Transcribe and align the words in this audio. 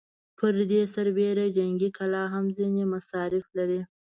پر 0.37 0.55
دې 0.71 0.81
سربېره 0.95 1.45
جنګي 1.57 1.89
کلا 1.97 2.23
هم 2.33 2.45
ځينې 2.57 2.83
مصارف 2.93 3.45
لري. 3.57 3.81